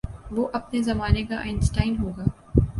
وہ 0.31 0.47
اپنے 0.53 0.81
زمانے 0.81 1.23
کا 1.23 1.37
آئن 1.39 1.61
سٹائن 1.61 1.95
ہو 1.99 2.11
گا۔ 2.17 2.23